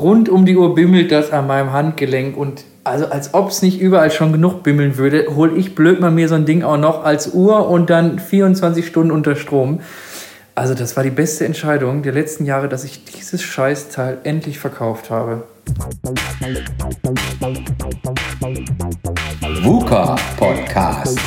[0.00, 3.80] rund um die Uhr bimmelt das an meinem Handgelenk und also als ob es nicht
[3.80, 7.04] überall schon genug bimmeln würde, hole ich blöd mal mir so ein Ding auch noch
[7.04, 9.80] als Uhr und dann 24 Stunden unter Strom.
[10.54, 15.10] Also das war die beste Entscheidung der letzten Jahre, dass ich dieses Scheißteil endlich verkauft
[15.10, 15.44] habe.
[19.62, 21.18] VUCA Podcast.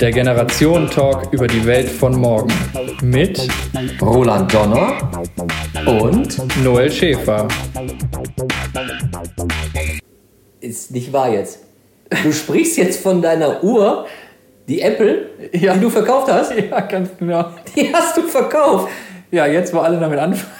[0.00, 2.52] Der Generationen-Talk über die Welt von morgen.
[3.02, 3.46] Mit
[4.00, 4.94] Roland Donner
[5.86, 7.48] und Noel Schäfer.
[10.60, 11.60] Ist nicht wahr jetzt.
[12.22, 14.06] Du sprichst jetzt von deiner Uhr,
[14.68, 15.74] die Apple, Ja.
[15.74, 16.52] die du verkauft hast.
[16.70, 17.46] Ja, ganz genau.
[17.76, 18.88] Die hast du verkauft.
[19.30, 20.52] Ja, jetzt, wo alle damit anfangen.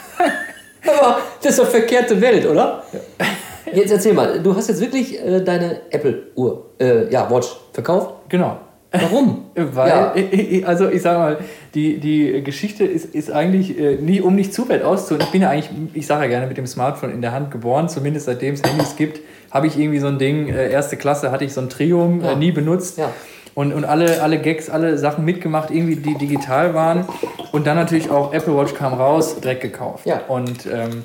[0.86, 2.82] Aber das ist doch verkehrte Welt, oder?
[3.72, 8.14] Jetzt erzähl mal, du hast jetzt wirklich äh, deine Apple-Uhr, äh, ja, Watch verkauft.
[8.28, 8.56] Genau.
[8.90, 9.44] Warum?
[9.54, 10.66] Weil, Ja.
[10.66, 11.38] also ich sage mal,
[11.74, 15.24] die, die Geschichte ist, ist eigentlich äh, nie, um nicht zu weit auszuholen.
[15.26, 17.88] Ich bin ja eigentlich, ich sage ja gerne, mit dem Smartphone in der Hand geboren,
[17.88, 21.44] zumindest seitdem es Handys gibt, habe ich irgendwie so ein Ding, äh, erste Klasse hatte
[21.44, 22.32] ich so ein Trium, Ja.
[22.32, 22.98] äh, nie benutzt.
[22.98, 23.10] Ja.
[23.54, 27.04] Und, und alle, alle Gags, alle Sachen mitgemacht, irgendwie die digital waren.
[27.52, 30.06] Und dann natürlich auch Apple Watch kam raus, direkt gekauft.
[30.06, 30.22] Ja.
[30.28, 31.04] Und ähm,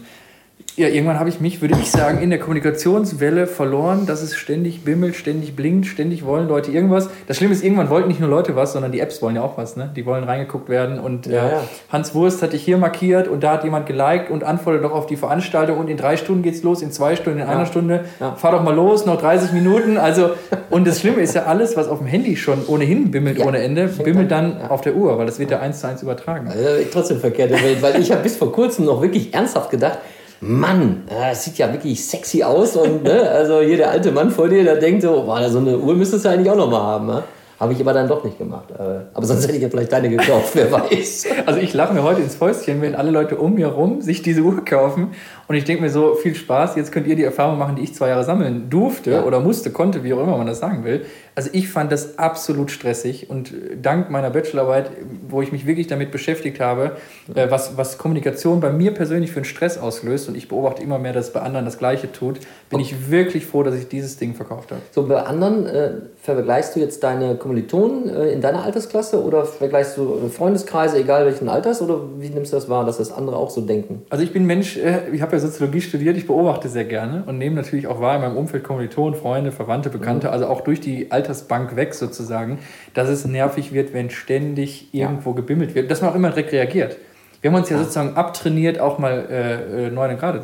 [0.77, 4.83] ja, irgendwann habe ich mich, würde ich sagen, in der Kommunikationswelle verloren, dass es ständig
[4.83, 7.09] bimmelt, ständig blinkt, ständig wollen Leute irgendwas.
[7.27, 9.57] Das Schlimme ist, irgendwann wollten nicht nur Leute was, sondern die Apps wollen ja auch
[9.57, 9.75] was.
[9.75, 9.89] Ne?
[9.95, 10.99] Die wollen reingeguckt werden.
[10.99, 11.63] Und Ja, äh, ja.
[11.91, 15.07] Hans Wurst hatte ich hier markiert und da hat jemand geliked und antwortet doch auf
[15.07, 18.05] die Veranstaltung und in drei Stunden geht's los, in zwei Stunden, in einer Stunde.
[18.19, 18.35] Ja.
[18.35, 19.97] Fahr doch mal los, noch 30 Minuten.
[19.97, 20.29] Also,
[20.69, 23.45] und das Schlimme ist ja alles, was auf dem Handy schon ohnehin bimmelt Ja.
[23.47, 24.51] ohne Ende, bimmelt an.
[24.51, 24.69] dann Ja.
[24.69, 26.47] auf der Uhr, weil das wird ja eins zu eins übertragen.
[26.47, 26.61] Also
[26.93, 29.97] trotzdem verkehrte Welt, weil ich habe bis vor kurzem noch wirklich ernsthaft gedacht,
[30.41, 34.47] Mann, das sieht ja wirklich sexy aus und ne, also hier der alte Mann vor
[34.49, 37.07] dir, der denkt so, boah, so eine Uhr müsstest du eigentlich auch noch mal haben.
[37.07, 37.23] Ne?
[37.59, 38.65] Habe ich aber dann doch nicht gemacht.
[38.69, 41.25] Äh, Aber sonst hätte ich ja vielleicht deine gekauft, wer weiß.
[41.47, 44.41] Also ich lache mir heute ins Fäustchen, wenn alle Leute um mir rum sich diese
[44.41, 45.13] Uhr kaufen
[45.47, 47.95] und ich denke mir so, viel Spaß, jetzt könnt ihr die Erfahrung machen, die ich
[47.95, 49.23] zwei Jahre sammeln durfte Ja.
[49.23, 51.05] oder musste, konnte, wie auch immer man das sagen will.
[51.37, 54.89] Also ich fand das absolut stressig und äh, dank meiner Bachelorarbeit,
[55.29, 56.93] wo ich mich wirklich damit beschäftigt habe,
[57.35, 60.97] äh, was, was Kommunikation bei mir persönlich für einen Stress auslöst und ich beobachte immer
[60.97, 62.39] mehr, dass es bei anderen das Gleiche tut,
[62.71, 64.81] bin ich wirklich froh, dass ich dieses Ding verkauft habe.
[64.89, 65.91] So, bei anderen äh,
[66.23, 71.27] vergleichst du jetzt deine Kommilitonen äh, in deiner Altersklasse oder vergleichst du äh, Freundeskreise, egal
[71.27, 74.01] welchen Alters, oder wie nimmst du das wahr, dass das andere auch so denken?
[74.09, 77.37] Also ich bin Mensch, äh, ich habe ja Soziologie studiert, ich beobachte sehr gerne und
[77.37, 81.11] nehme natürlich auch wahr in meinem Umfeld Kommilitonen, Freunde, Verwandte, Bekannte, also auch durch die
[81.27, 82.59] Altersbank weg sozusagen,
[82.93, 86.97] dass es nervig wird, wenn ständig irgendwo gebimmelt wird, dass man auch immer direkt reagiert.
[87.41, 90.41] Wir haben uns ja sozusagen abtrainiert, auch mal äh, äh, neun Grad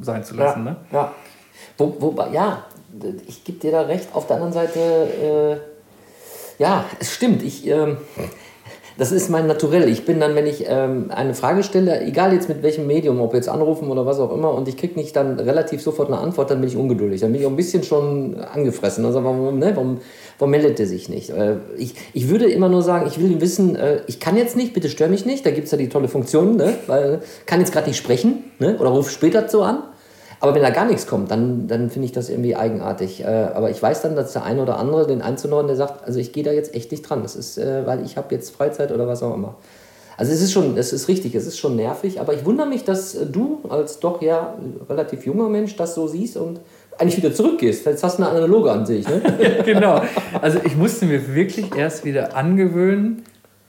[0.00, 0.64] sein zu lassen.
[0.64, 0.76] Ne?
[0.92, 1.12] Ja.
[1.78, 2.64] Wo, wobei, ja,
[3.26, 4.08] ich gebe dir da recht.
[4.12, 7.42] Auf der anderen Seite, äh, ja, es stimmt.
[7.42, 7.96] Ich, ähm,
[8.96, 9.88] das ist mein Naturell.
[9.88, 13.34] Ich bin dann, wenn ich ähm, eine Frage stelle, egal jetzt mit welchem Medium, ob
[13.34, 16.50] jetzt anrufen oder was auch immer, und ich kriege nicht dann relativ sofort eine Antwort,
[16.50, 17.20] dann bin ich ungeduldig.
[17.20, 19.04] Dann bin ich auch ein bisschen schon angefressen.
[19.04, 19.98] Also warum, ne, warum,
[20.38, 21.30] warum meldet er sich nicht?
[21.30, 24.74] Äh, ich, ich würde immer nur sagen, ich will wissen, äh, ich kann jetzt nicht,
[24.74, 25.44] bitte stör mich nicht.
[25.44, 26.74] Da gibt es ja die tolle Funktion, ne?
[26.86, 28.76] weil kann jetzt gerade nicht sprechen ne?
[28.78, 29.82] oder ruf später so an.
[30.44, 33.24] Aber wenn da gar nichts kommt, dann, dann finde ich das irgendwie eigenartig.
[33.24, 36.20] Äh, aber ich weiß dann, dass der eine oder andere den einzunorden, der sagt, also
[36.20, 37.22] ich gehe da jetzt echt nicht dran.
[37.22, 39.54] Das ist, äh, weil ich habe jetzt Freizeit oder was auch immer.
[40.18, 42.20] Also es ist schon, es ist richtig, es ist schon nervig.
[42.20, 44.54] Aber ich wundere mich, dass äh, du als doch ja
[44.86, 46.60] relativ junger Mensch das so siehst und
[46.98, 47.86] eigentlich wieder zurückgehst.
[47.86, 49.08] Jetzt hast du eine analoge Ansicht.
[49.08, 49.22] Ne?
[49.64, 50.02] genau.
[50.42, 53.22] Also ich musste mir wirklich erst wieder angewöhnen,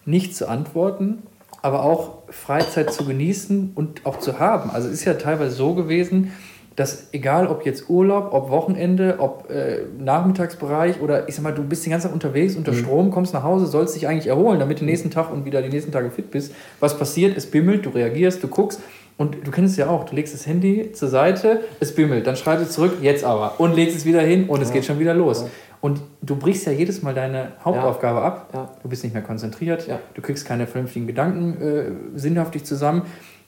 [0.04, 1.24] nicht zu antworten,
[1.62, 4.72] aber auch Freizeit zu genießen und auch zu haben.
[4.72, 6.34] Also es ist ja teilweise so gewesen,
[6.76, 11.64] dass egal ob jetzt Urlaub, ob Wochenende, ob äh, Nachmittagsbereich oder ich sag mal, du
[11.64, 14.78] bist den ganzen Tag unterwegs, unter Strom, kommst nach Hause, sollst dich eigentlich erholen, damit
[14.78, 16.54] du den nächsten Tag und wieder die nächsten Tage fit bist.
[16.80, 17.38] Was passiert?
[17.38, 18.82] Es bimmelt, du reagierst, du guckst
[19.18, 22.36] und du kennst es ja auch, du legst das Handy zur Seite, es bimmelt, dann
[22.36, 25.14] schreibst du zurück, jetzt aber und legst es wieder hin und es geht schon wieder
[25.14, 25.46] los.
[25.82, 28.50] Und du brichst ja jedes Mal deine Hauptaufgabe ab.
[28.54, 28.70] Ja.
[28.82, 30.00] Du bist nicht mehr konzentriert, Ja.
[30.16, 33.04] du kriegst keine vernünftigen Gedanken äh, sinnhaftig zusammen.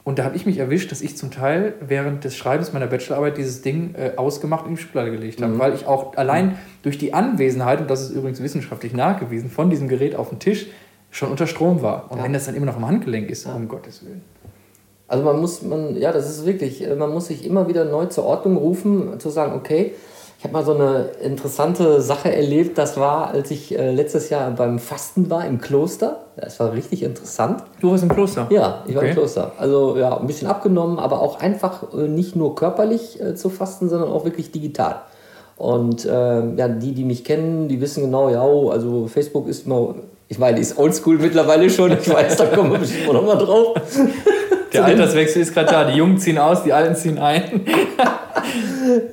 [0.07, 3.37] Und da habe ich mich erwischt, dass ich zum Teil während des Schreibens meiner Bachelorarbeit
[3.37, 7.13] dieses Ding äh, ausgemacht in die Schublade gelegt habe, weil ich auch allein durch die
[7.13, 10.67] Anwesenheit, und das ist übrigens wissenschaftlich nachgewiesen, von diesem Gerät auf dem Tisch
[11.11, 12.09] schon unter Strom war.
[12.09, 12.23] Und Ja.
[12.23, 14.21] wenn das dann immer noch am Handgelenk ist, um Gottes Willen.
[15.09, 18.23] Also man muss, man, ja, das ist wirklich, man muss sich immer wieder neu zur
[18.23, 19.91] Ordnung rufen, zu sagen, okay,
[20.39, 24.51] ich habe mal so eine interessante Sache erlebt, das war, als ich äh, letztes Jahr
[24.51, 26.25] beim Fasten war im Kloster.
[26.35, 27.63] Das war richtig interessant.
[27.81, 28.45] Du warst im Kloster?
[28.51, 29.09] Ja, ich war Okay.
[29.11, 29.51] im Kloster.
[29.57, 33.89] Also ja, ein bisschen abgenommen, aber auch einfach äh, nicht nur körperlich äh, zu fasten,
[33.89, 35.01] sondern auch wirklich digital.
[35.57, 39.65] Und ähm, ja, die, die mich kennen, die wissen genau, ja, oh, also Facebook ist
[39.65, 39.95] immer,
[40.27, 43.37] ich meine, die ist oldschool mittlerweile schon, ich weiß, da kommen wir bestimmt noch mal
[43.39, 43.75] drauf.
[44.71, 45.83] Der Alterswechsel ist gerade da.
[45.85, 47.65] Die Jungen ziehen aus, die Alten ziehen ein.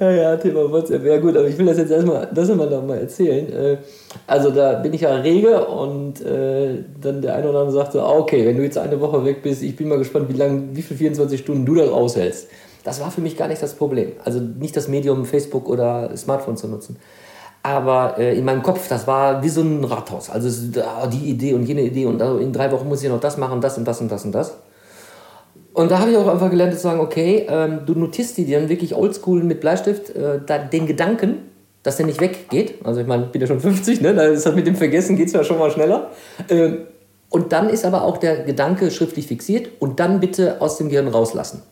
[0.01, 1.05] Ja, ja, Thema WhatsApp.
[1.05, 3.53] Ja gut, aber ich will das jetzt erstmal, das immer noch mal erzählen.
[3.53, 3.77] Äh,
[4.27, 8.13] also da bin ich ja rege und äh, dann der eine oder andere sagte, ah,
[8.13, 10.83] okay, wenn du jetzt eine Woche weg bist, ich bin mal gespannt, wie lange, wie
[10.83, 12.49] viele 24 Stunden du das aushältst.
[12.85, 14.13] Das war für mich gar nicht das Problem.
[14.25, 16.97] Also nicht das Medium Facebook oder Smartphone zu nutzen.
[17.63, 20.29] Aber äh, in meinem Kopf, das war wie so ein Rathaus.
[20.29, 20.51] Also
[21.11, 23.79] die Idee und jene Idee und in drei Wochen muss ich noch das machen, das
[23.79, 24.55] und das und das und das.
[25.75, 28.69] Und da habe ich auch einfach gelernt zu sagen, okay, ähm, du notierst dir dann
[28.69, 31.51] wirklich oldschool mit Bleistift äh, da, den Gedanken,
[31.83, 32.75] dass der nicht weggeht.
[32.85, 34.15] Also ich meine, ich bin ja schon 50, ne?
[34.15, 36.13] da ist halt mit dem Vergessen geht es ja schon mal schneller.
[36.49, 36.87] Ähm,
[37.29, 41.09] und dann ist aber auch der Gedanke schriftlich fixiert und dann bitte aus dem Gehirn
[41.09, 41.63] rauslassen.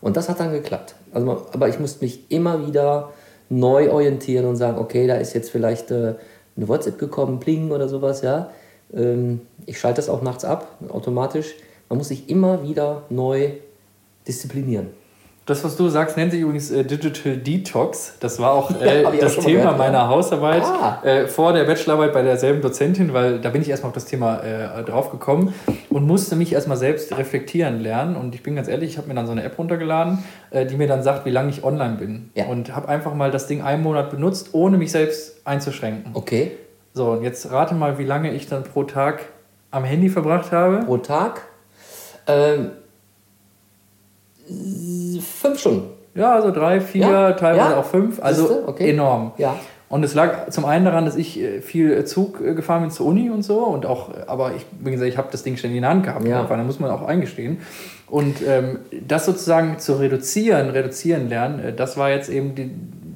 [0.00, 0.94] Und das hat dann geklappt.
[1.12, 3.10] Also, aber ich musste mich immer wieder
[3.48, 6.14] neu orientieren und sagen, okay, da ist jetzt vielleicht äh,
[6.56, 8.50] eine WhatsApp gekommen, Pling oder sowas, ja.
[8.94, 11.54] Ähm, ich schalte das auch nachts ab, automatisch.
[11.92, 13.50] Man muss sich immer wieder neu
[14.26, 14.86] disziplinieren.
[15.44, 18.14] Das, was du sagst, nennt sich übrigens äh, Digital Detox.
[18.18, 20.08] Das war auch äh, das auch Thema gehört, meiner ja.
[20.08, 21.02] Hausarbeit ah.
[21.04, 24.38] äh, vor der Bachelorarbeit bei derselben Dozentin, weil da bin ich erstmal auf das Thema
[24.38, 25.52] äh, drauf gekommen
[25.90, 28.16] und musste mich erstmal selbst reflektieren lernen.
[28.16, 30.76] Und ich bin ganz ehrlich, ich habe mir dann so eine App runtergeladen, äh, die
[30.76, 32.30] mir dann sagt, wie lange ich online bin.
[32.34, 32.46] Ja.
[32.46, 36.12] Und habe einfach mal das Ding einen Monat benutzt, ohne mich selbst einzuschränken.
[36.14, 36.52] Okay.
[36.94, 39.26] So, und jetzt rate mal, wie lange ich dann pro Tag
[39.70, 40.86] am Handy verbracht habe.
[40.86, 41.51] Pro Tag?
[42.26, 42.70] Ähm,
[45.20, 45.90] fünf Stunden.
[46.14, 47.32] Ja, also drei, vier, ja?
[47.32, 47.80] teilweise ja?
[47.80, 48.22] auch fünf.
[48.22, 48.90] Also okay.
[48.90, 49.32] enorm.
[49.38, 49.56] Ja.
[49.88, 53.06] Und es lag zum einen daran, dass ich äh, viel Zug äh, gefahren bin zur
[53.06, 53.58] Uni und so.
[53.58, 56.26] Und auch, aber ich, wie gesagt, ich habe das Ding ständig in der Hand gehabt.
[56.26, 56.44] Ja.
[56.44, 57.58] Da muss man auch eingestehen.
[58.06, 62.70] Und ähm, das sozusagen zu reduzieren, reduzieren lernen, äh, das war jetzt eben die,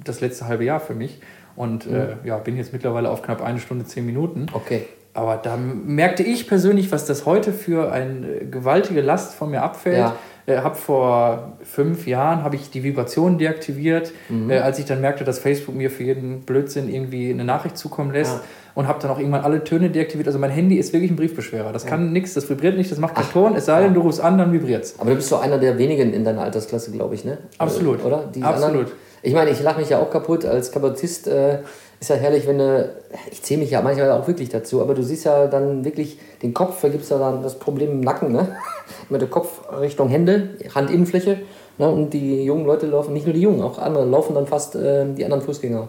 [0.04, 1.20] das letzte halbe Jahr für mich.
[1.56, 1.96] Und mhm.
[1.96, 4.46] äh, ja, bin jetzt mittlerweile auf knapp eine Stunde, zehn Minuten.
[4.52, 4.82] Okay.
[5.16, 9.96] Aber da merkte ich persönlich, was das heute für eine gewaltige Last von mir abfällt.
[9.96, 10.16] Ja.
[10.44, 14.50] Äh, habe vor fünf Jahren habe ich die Vibration deaktiviert, mhm.
[14.50, 18.12] äh, als ich dann merkte, dass Facebook mir für jeden Blödsinn irgendwie eine Nachricht zukommen
[18.12, 18.34] lässt.
[18.34, 18.42] Ja.
[18.74, 20.26] Und habe dann auch irgendwann alle Töne deaktiviert.
[20.26, 21.72] Also mein Handy ist wirklich ein Briefbeschwerer.
[21.72, 21.88] Das ja.
[21.88, 23.56] kann nichts, das vibriert nicht, das macht keinen Ton.
[23.56, 25.00] Es sei denn, du rufst an, dann vibriert es.
[25.00, 27.38] Aber du bist so einer der wenigen in deiner Altersklasse, glaube ich, ne?
[27.56, 28.04] Absolut.
[28.04, 28.30] Oder?
[28.34, 28.80] Die Absolut.
[28.80, 31.26] Anderen, ich meine, ich lache mich ja auch kaputt als Kabarettist.
[31.26, 31.58] Äh,
[31.98, 32.88] ist ja herrlich, wenn du,
[33.32, 36.54] ich zähle mich ja manchmal auch wirklich dazu, aber du siehst ja dann wirklich den
[36.54, 38.56] Kopf, da gibt es ja dann das Problem im Nacken, ne?
[39.08, 41.38] mit der Kopf Richtung Hände, Handinnenfläche.
[41.78, 41.88] Ne?
[41.88, 45.04] Und die jungen Leute laufen, nicht nur die Jungen, auch andere, laufen dann fast äh,
[45.12, 45.88] die anderen Fußgänger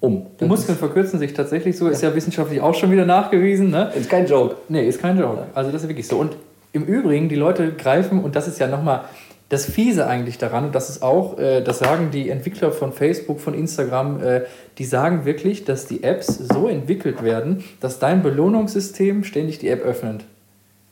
[0.00, 0.26] um.
[0.40, 3.70] Die Muskeln verkürzen sich tatsächlich so, ist ja wissenschaftlich auch schon wieder nachgewiesen.
[3.70, 3.92] Ne?
[3.96, 4.56] Ist kein Joke.
[4.70, 5.42] Nee, ist kein Joke.
[5.54, 6.16] Also das ist wirklich so.
[6.16, 6.36] Und
[6.72, 9.02] im Übrigen, die Leute greifen, und das ist ja nochmal
[9.48, 13.40] das Fiese eigentlich daran, und das ist auch, äh, das sagen die Entwickler von Facebook,
[13.40, 14.42] von Instagram, äh,
[14.76, 19.82] die sagen wirklich, dass die Apps so entwickelt werden, dass dein Belohnungssystem ständig die App
[19.82, 20.24] öffnet.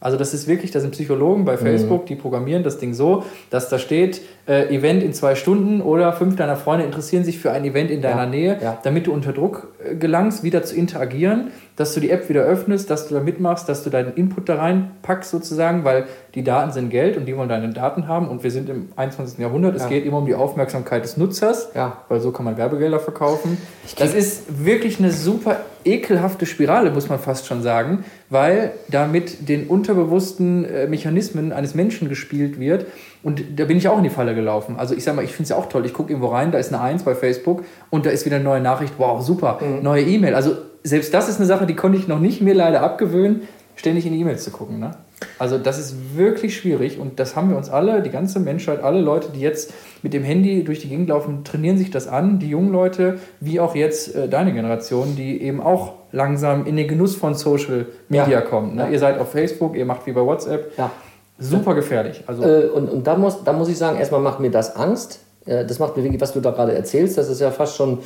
[0.01, 1.61] Also das ist wirklich, da sind Psychologen bei mhm.
[1.61, 6.13] Facebook, die programmieren das Ding so, dass da steht, äh, Event in zwei Stunden oder
[6.13, 8.29] fünf deiner Freunde interessieren sich für ein Event in deiner ja.
[8.29, 8.79] Nähe, ja.
[8.83, 12.89] damit du unter Druck äh, gelangst, wieder zu interagieren, dass du die App wieder öffnest,
[12.89, 16.05] dass du da mitmachst, dass du deinen Input da reinpackst sozusagen, weil
[16.35, 19.39] die Daten sind Geld und die wollen deine Daten haben und wir sind im 21.
[19.39, 19.77] Jahrhundert.
[19.77, 19.83] Ja.
[19.83, 21.71] Es geht immer um die Aufmerksamkeit des Nutzers,
[22.09, 23.59] weil so kann man Werbegelder verkaufen.
[23.99, 29.69] Das ist wirklich eine super ekelhafte Spirale, muss man fast schon sagen, weil damit den
[29.69, 32.87] unterbewussten äh, Mechanismen eines Menschen gespielt wird.
[33.27, 34.77] Und da bin ich auch in die Falle gelaufen.
[34.79, 35.85] Also ich sag mal, ich finde es ja auch toll.
[35.85, 38.45] Ich gucke irgendwo rein, da ist eine Eins bei Facebook und da ist wieder eine
[38.45, 38.95] neue Nachricht.
[38.99, 39.83] Wow, super, mhm.
[39.83, 40.37] neue E-Mail.
[40.37, 40.53] Also
[40.85, 44.13] selbst das ist eine Sache, die konnte ich noch nicht mir leider abgewöhnen, ständig in
[44.13, 44.79] die E-Mails zu gucken.
[44.79, 44.93] Ne?
[45.41, 49.01] Also das ist wirklich schwierig und das haben wir uns alle, die ganze Menschheit, alle
[49.01, 49.75] Leute, die jetzt
[50.05, 52.39] mit dem Handy durch die Gegend laufen, trainieren sich das an.
[52.39, 56.87] Die jungen Leute, wie auch jetzt äh, deine Generation, die eben auch langsam in den
[56.87, 58.41] Genuss von Social Media ja.
[58.41, 58.77] kommt.
[58.77, 58.83] Ne?
[58.83, 58.89] Ja.
[58.89, 60.79] Ihr seid auf Facebook, ihr macht wie bei WhatsApp.
[60.79, 60.93] Ja.
[61.39, 62.25] Super gefährlich.
[62.27, 65.21] Also äh, und und da, muss, da muss ich sagen, erstmal macht mir das Angst.
[65.45, 67.99] Äh, das macht mir wirklich, was du da gerade erzählst, das ist ja fast schon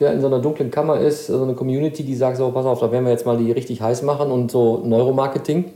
[0.00, 2.80] ja, in so einer dunklen Kammer ist, so eine Community, die sagt so, pass auf,
[2.80, 5.66] da werden wir jetzt mal die richtig heiß machen und so Neuromarketing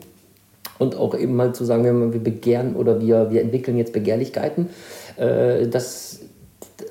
[0.79, 4.69] und auch eben mal zu sagen, wir, begehren oder wir, wir entwickeln jetzt Begehrlichkeiten.
[5.17, 6.21] Äh, das,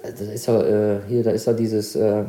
[0.03, 2.23] das ist ja äh, hier, da ist ja dieses äh,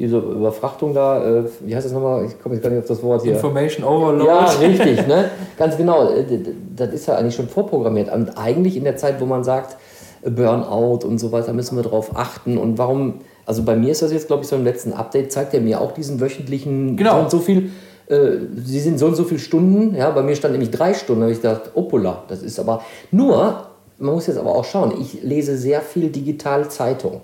[0.00, 2.24] diese Überfrachtung da, äh, wie heißt das nochmal?
[2.24, 3.34] Ich komme jetzt gar nicht auf das Wort hier.
[3.34, 4.26] Information Overload.
[4.26, 5.30] Ja, richtig, ne?
[5.58, 6.10] Ganz genau.
[6.10, 6.24] Äh,
[6.74, 8.10] das ist ja eigentlich schon vorprogrammiert.
[8.12, 9.76] Und eigentlich in der Zeit, wo man sagt,
[10.24, 12.56] Burnout und so weiter, müssen wir darauf achten.
[12.56, 15.52] Und warum, also bei mir ist das jetzt, glaube ich, so im letzten Update, zeigt
[15.52, 17.16] er mir auch diesen wöchentlichen, genau.
[17.16, 17.70] so und so viel
[18.08, 21.20] äh, sie sind so und so viele Stunden, ja, bei mir stand nämlich drei Stunden,
[21.20, 23.66] da habe ich gedacht, opula, das ist aber, nur,
[23.98, 27.20] man muss jetzt aber auch schauen, ich lese sehr viel digital Zeitung.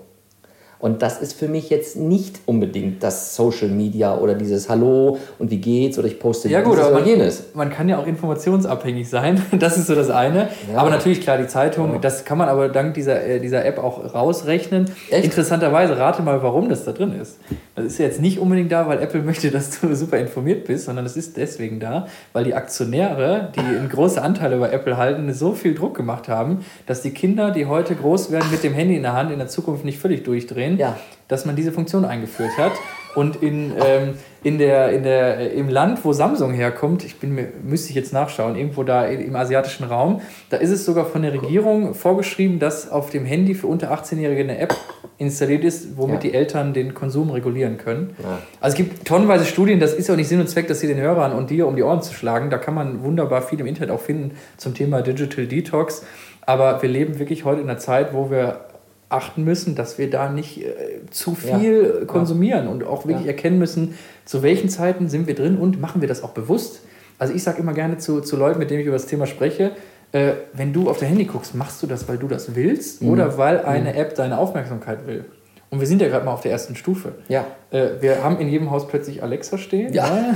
[0.78, 5.50] Und das ist für mich jetzt nicht unbedingt das Social Media oder dieses Hallo und
[5.50, 7.45] wie geht's oder ich poste ja, gut, aber man, jenes.
[7.54, 9.42] Man kann ja auch informationsabhängig sein.
[9.56, 10.50] Das ist so das eine.
[10.71, 10.78] Ja.
[10.78, 11.99] Aber natürlich, klar, die Zeitung, ja.
[11.99, 14.90] das kann man aber dank dieser, äh, dieser App auch rausrechnen.
[15.11, 15.25] Echt?
[15.25, 17.38] Interessanterweise, rate mal, warum das da drin ist.
[17.75, 20.85] Das ist ja jetzt nicht unbedingt da, weil Apple möchte, dass du super informiert bist,
[20.85, 25.33] sondern es ist deswegen da, weil die Aktionäre, die einen großen Anteil über Apple halten,
[25.33, 28.97] so viel Druck gemacht haben, dass die Kinder, die heute groß werden mit dem Handy
[28.97, 30.96] in der Hand, in der Zukunft nicht völlig durchdrehen, ja.
[31.28, 32.73] dass man diese Funktion eingeführt hat.
[33.16, 37.49] Und in, ähm, in der, in der, im Land, wo Samsung herkommt, ich bin mir,
[37.62, 40.20] müsste ich jetzt nachschauen, irgendwo da im asiatischen Raum,
[40.50, 44.42] da ist es sogar von der Regierung vorgeschrieben, dass auf dem Handy für unter 18-Jährige
[44.42, 44.76] eine App
[45.16, 46.30] installiert ist, womit ja.
[46.30, 48.14] die Eltern den Konsum regulieren können.
[48.23, 48.38] Ja.
[48.61, 51.00] Also es gibt tonnenweise Studien, das ist auch nicht Sinn und Zweck, das hier den
[51.00, 52.50] Hörern und dir um die Ohren zu schlagen.
[52.50, 56.04] Da kann man wunderbar viel im Internet auch finden zum Thema Digital Detox.
[56.42, 58.61] Aber wir leben wirklich heute in einer Zeit, wo wir
[59.09, 60.71] achten müssen, dass wir da nicht äh,
[61.11, 62.05] zu viel ja.
[62.07, 62.71] konsumieren ja.
[62.71, 63.33] und auch wirklich ja.
[63.33, 66.81] erkennen müssen, zu welchen Zeiten sind wir drin und machen wir das auch bewusst.
[67.19, 69.73] Also ich sage immer gerne zu, zu Leuten, mit denen ich über das Thema spreche,
[70.13, 73.11] äh, wenn du auf dein Handy guckst, machst du das, weil du das willst mhm.
[73.11, 73.99] oder weil eine mhm.
[73.99, 75.25] App deine Aufmerksamkeit will?
[75.71, 77.13] Und wir sind ja gerade mal auf der ersten Stufe.
[77.29, 77.45] Ja.
[77.71, 79.93] Äh, wir haben in jedem Haus plötzlich Alexa stehen.
[79.93, 80.07] Ja.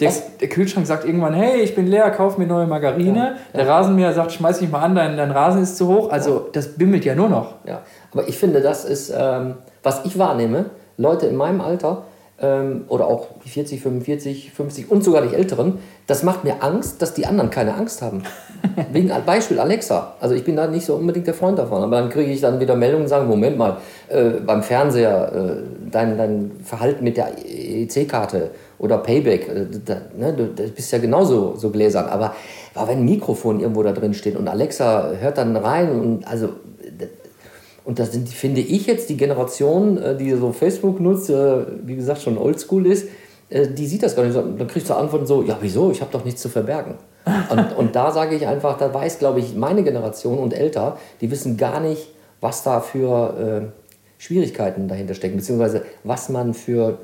[0.00, 3.18] Der, der, Kühlschrank sagt irgendwann, hey, ich bin leer, kauf mir neue Margarine.
[3.18, 3.34] Ja.
[3.54, 6.10] Der Rasenmäher sagt, schmeiß mich mal an, dein, dein Rasen ist zu hoch.
[6.10, 7.54] Also das bimmelt ja nur noch.
[7.66, 7.82] Ja.
[8.12, 10.66] Aber ich finde, das ist, ähm, was ich wahrnehme,
[10.98, 12.04] Leute in meinem Alter
[12.40, 17.00] ähm, oder auch die 40, 45, 50 und sogar die Älteren, das macht mir Angst,
[17.00, 18.22] dass die anderen keine Angst haben.
[18.92, 20.14] Wegen Beispiel Alexa.
[20.20, 22.60] Also ich bin da nicht so unbedingt der Freund davon, aber dann kriege ich dann
[22.60, 27.32] wieder Meldungen und sagen, Moment mal, äh, beim Fernseher, äh, dein, dein Verhalten mit der
[27.44, 32.06] EC-Karte oder Payback, äh, da, ne, du, du, bist ja genauso so gläsern.
[32.06, 32.34] Aber,
[32.74, 36.50] aber wenn ein Mikrofon irgendwo da drin steht und Alexa hört dann rein und also
[37.86, 41.94] und das sind, finde ich jetzt, die Generation, äh, die so Facebook nutzt, äh, wie
[41.94, 43.06] gesagt, schon oldschool ist,
[43.48, 44.36] äh, die sieht das gar nicht.
[44.36, 45.92] Dann kriegst du Antworten so, ja, wieso?
[45.92, 46.94] Ich habe doch nichts zu verbergen.
[47.50, 51.28] Und, und da sage ich einfach, da weiß, glaube ich, meine Generation und älter, die
[51.28, 52.08] wissen gar nicht,
[52.40, 56.98] was da für äh, Schwierigkeiten dahinter stecken, beziehungsweise was man für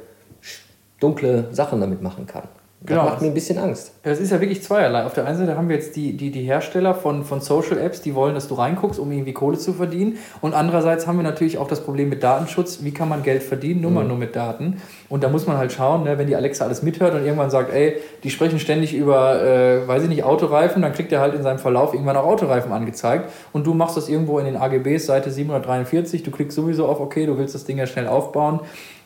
[1.02, 2.44] dunkle Sachen damit machen kann.
[2.84, 3.02] Genau.
[3.02, 3.92] Das macht mir ein bisschen Angst.
[4.02, 5.04] Es ist ja wirklich zweierlei.
[5.04, 8.00] Auf der einen Seite haben wir jetzt die, die, die Hersteller von, von Social Apps,
[8.00, 10.18] die wollen, dass du reinguckst, um irgendwie Kohle zu verdienen.
[10.40, 12.82] Und andererseits haben wir natürlich auch das Problem mit Datenschutz.
[12.82, 13.82] Wie kann man Geld verdienen?
[13.82, 14.08] Nur mal mhm.
[14.08, 14.82] nur mit Daten.
[15.08, 17.72] Und da muss man halt schauen, ne, wenn die Alexa alles mithört und irgendwann sagt,
[17.72, 21.42] ey, die sprechen ständig über, äh, weiß ich nicht, Autoreifen, dann kriegt er halt in
[21.44, 23.30] seinem Verlauf irgendwann auch Autoreifen angezeigt.
[23.52, 27.26] Und du machst das irgendwo in den AGBs, Seite 743, du klickst sowieso auf, okay,
[27.26, 28.60] du willst das Ding ja schnell aufbauen.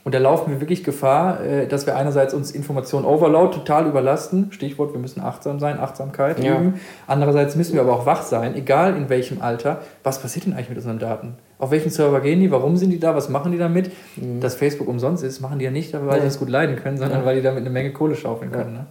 [0.07, 4.53] Und da laufen wir wirklich Gefahr, äh, dass wir einerseits uns Informationen Overload total überlasten.
[4.53, 6.55] Stichwort, wir müssen achtsam sein, Achtsamkeit ja.
[6.55, 6.75] üben.
[7.09, 9.81] Andererseits müssen wir aber auch wach sein, egal in welchem Alter.
[10.05, 11.35] Was passiert denn eigentlich mit unseren Daten?
[11.59, 12.53] Auf welchen Server gehen die?
[12.53, 13.17] Warum sind die da?
[13.17, 13.91] Was machen die damit?
[14.15, 14.39] Mhm.
[14.39, 16.21] Dass Facebook umsonst ist, machen die ja nicht, weil ja.
[16.21, 17.27] sie es gut leiden können, sondern ja.
[17.27, 18.75] weil die damit eine Menge Kohle schaufeln können.
[18.75, 18.87] Ne?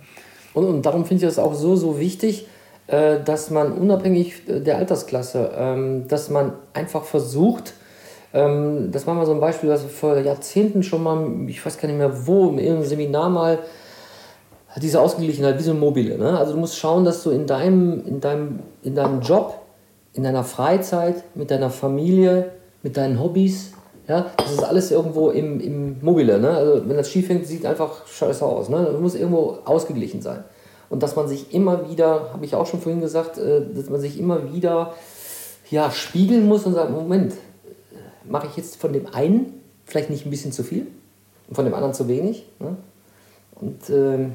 [0.53, 2.45] Und, und, darum finde ich es auch so, so wichtig,
[2.87, 7.73] äh, dass man unabhängig der Altersklasse, ähm, dass man einfach versucht,
[8.35, 11.87] ähm, das war mal so ein Beispiel, das vor Jahrzehnten schon mal, ich weiß gar
[11.87, 13.59] nicht mehr wo, in irgendeinem Seminar mal,
[14.81, 16.17] diese Ausgeglichenheit, wie so ein Mobile.
[16.17, 16.37] Ne?
[16.37, 19.61] Also du musst schauen, dass du in deinem, in, deinem, in deinem Job,
[20.13, 22.51] in deiner Freizeit, mit deiner Familie,
[22.83, 23.71] mit deinen Hobbys,
[24.07, 26.37] ja, das ist alles irgendwo im, im Mobile.
[26.37, 26.49] Ne?
[26.49, 28.67] Also wenn das schief hängt, sieht einfach scheiße aus.
[28.67, 28.85] Ne?
[28.91, 30.43] Das muss irgendwo ausgeglichen sein.
[30.89, 34.01] Und dass man sich immer wieder, habe ich auch schon vorhin gesagt, äh, dass man
[34.01, 34.93] sich immer wieder
[35.69, 37.33] ja, spiegeln muss und sagt, Moment,
[38.29, 39.53] mache ich jetzt von dem einen
[39.85, 40.87] vielleicht nicht ein bisschen zu viel
[41.47, 42.45] und von dem anderen zu wenig.
[42.59, 42.75] Ne?
[43.55, 44.33] Und ähm,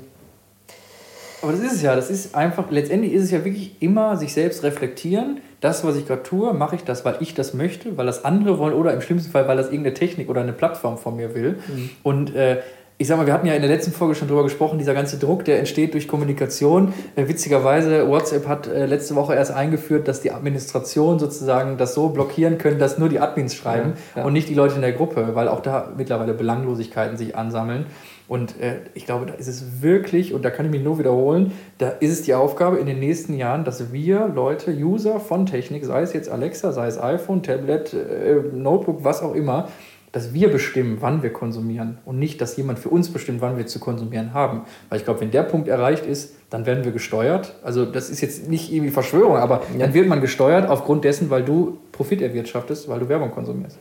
[1.42, 4.34] aber das ist es ja, das ist einfach, letztendlich ist es ja wirklich immer sich
[4.34, 5.40] selbst reflektieren.
[5.60, 8.58] Das, was ich gerade tue, mache ich das, weil ich das möchte, weil das andere
[8.58, 11.58] wollen oder im schlimmsten Fall, weil das irgendeine Technik oder eine Plattform von mir will.
[11.68, 11.90] Mhm.
[12.02, 12.60] Und äh,
[13.00, 15.16] ich sag mal, wir hatten ja in der letzten Folge schon drüber gesprochen, dieser ganze
[15.16, 16.92] Druck, der entsteht durch Kommunikation.
[17.16, 22.10] Äh, witzigerweise, WhatsApp hat äh, letzte Woche erst eingeführt, dass die Administration sozusagen das so
[22.10, 24.26] blockieren können, dass nur die Admins schreiben ja, ja.
[24.26, 27.86] und nicht die Leute in der Gruppe, weil auch da mittlerweile Belanglosigkeiten sich ansammeln.
[28.28, 31.52] Und äh, ich glaube, da ist es wirklich, und da kann ich mich nur wiederholen,
[31.78, 35.86] da ist es die Aufgabe in den nächsten Jahren, dass wir Leute, User von Technik,
[35.86, 39.68] sei es jetzt Alexa, sei es iPhone, Tablet, äh, Notebook, was auch immer,
[40.12, 43.66] dass wir bestimmen, wann wir konsumieren und nicht, dass jemand für uns bestimmt, wann wir
[43.66, 44.62] zu konsumieren haben.
[44.88, 47.54] Weil ich glaube, wenn der Punkt erreicht ist, dann werden wir gesteuert.
[47.62, 51.44] Also das ist jetzt nicht irgendwie Verschwörung, aber dann wird man gesteuert aufgrund dessen, weil
[51.44, 53.78] du Profit erwirtschaftest, weil du Werbung konsumierst.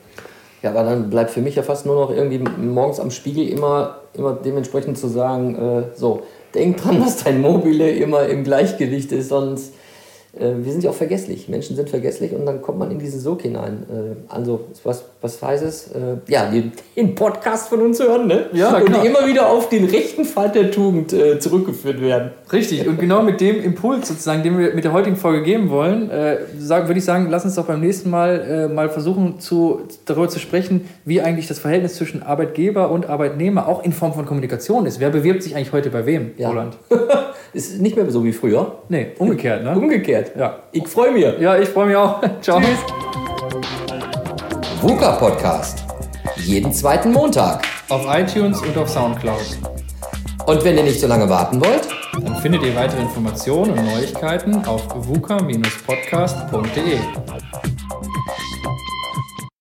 [0.61, 4.01] Ja, aber dann bleibt für mich ja fast nur noch irgendwie morgens am Spiegel immer,
[4.13, 9.29] immer dementsprechend zu sagen, äh, so, denk dran, dass dein Mobile immer im Gleichgewicht ist,
[9.29, 9.73] sonst
[10.33, 11.49] wir sind ja auch vergesslich.
[11.49, 13.83] Menschen sind vergesslich und dann kommt man in diesen Sog hinein.
[13.89, 15.87] Äh, also was was heißt es?
[15.87, 18.45] Äh, ja, den, den, Podcast von uns hören, ne?
[18.53, 19.03] Ja, Und genau.
[19.03, 22.31] immer wieder auf den rechten Pfad der Tugend äh, zurückgeführt werden.
[22.53, 26.09] Richtig, und genau mit dem Impuls sozusagen, den wir mit der heutigen Folge geben wollen,
[26.09, 30.29] äh, würde ich sagen, lass uns doch beim nächsten Mal äh, mal versuchen, zu, darüber
[30.29, 34.85] zu sprechen, wie eigentlich das Verhältnis zwischen Arbeitgeber und Arbeitnehmer auch in Form von Kommunikation
[34.85, 35.01] ist.
[35.01, 36.47] Wer bewirbt sich eigentlich heute bei wem, ja.
[36.49, 36.77] Roland?
[37.53, 38.79] ist nicht mehr so wie früher.
[38.89, 39.77] Nee, umgekehrt, ne?
[39.77, 40.31] Umgekehrt.
[40.37, 40.59] Ja.
[40.71, 41.23] Ich freue mich.
[41.39, 42.21] Ja, ich freue mich auch.
[42.41, 42.59] Ciao.
[42.59, 42.79] Tschüss.
[44.81, 45.83] VUCA Podcast.
[46.37, 47.63] Jeden zweiten Montag.
[47.89, 49.57] Auf iTunes und auf Soundcloud.
[50.45, 51.87] Und wenn ihr nicht so lange warten wollt,
[52.23, 56.97] dann findet ihr weitere Informationen und Neuigkeiten auf vuca-podcast.de.